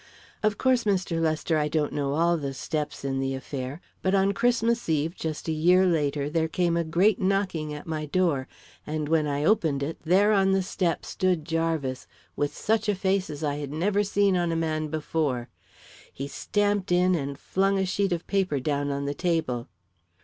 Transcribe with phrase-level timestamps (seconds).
[0.41, 1.21] "Of course, Mr.
[1.21, 5.47] Lester, I don't know all the steps in the affair; but on Christmas Eve, just
[5.47, 8.47] a year later, there came a great knocking at my door,
[8.87, 13.29] and when I opened it, there on the step stood Jarvis, with such a face
[13.29, 15.49] as I had never seen on a man before.
[16.11, 19.67] He stamped in and flung a sheet of paper down on the table.